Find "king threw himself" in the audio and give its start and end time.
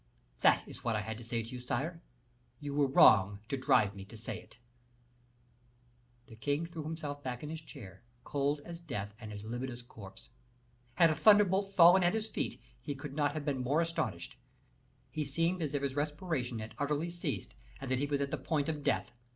6.35-7.21